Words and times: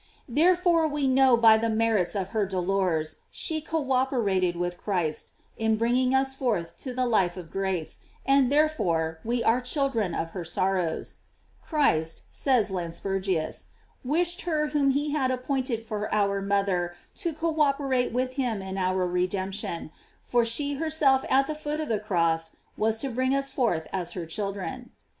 Therefore 0.27 0.87
we 0.87 1.07
know 1.07 1.35
thai 1.35 1.41
by 1.43 1.57
the 1.59 1.69
merits 1.69 2.15
of 2.15 2.29
her 2.29 2.47
dolors 2.47 3.17
she 3.29 3.61
co 3.61 3.91
operated 3.91 4.55
with 4.55 4.75
Christ 4.79 5.33
in 5.57 5.75
bringing 5.75 6.15
us 6.15 6.33
forth 6.33 6.75
to 6.79 6.91
the 6.91 7.05
life 7.05 7.37
of 7.37 7.51
grace, 7.51 7.99
and 8.25 8.51
there 8.51 8.67
fore 8.67 9.19
we 9.23 9.43
are 9.43 9.61
children 9.61 10.15
of 10.15 10.31
her 10.31 10.43
sorrows: 10.43 11.17
Christ, 11.61 12.23
says 12.31 12.71
Lanspergius, 12.71 13.65
wished 14.03 14.41
her 14.41 14.69
whom 14.69 14.89
he 14.89 15.11
had 15.11 15.29
appointed 15.29 15.85
for 15.85 16.11
our 16.11 16.41
mother 16.41 16.95
to 17.17 17.31
co 17.31 17.61
operate 17.61 18.11
with 18.11 18.33
him 18.41 18.59
in 18.59 18.79
our 18.79 19.05
re 19.05 19.27
demption; 19.27 19.91
for 20.19 20.43
she 20.43 20.77
herself 20.77 21.23
at 21.29 21.45
the 21.45 21.53
foot 21.53 21.79
of 21.79 21.89
the 21.89 21.99
cross 21.99 22.55
was 22.75 22.99
to 23.01 23.09
bring 23.11 23.35
us 23.35 23.51
forth 23.51 23.85
as 23.93 24.13
her 24.13 24.25
children.! 24.25 24.89